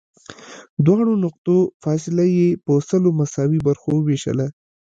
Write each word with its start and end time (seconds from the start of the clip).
دواړو 0.85 1.13
نقطو 1.25 1.55
فاصله 1.83 2.25
یې 2.37 2.47
په 2.65 2.73
سلو 2.89 3.09
مساوي 3.19 3.59
برخو 3.67 3.89
ووېشله. 3.95 4.47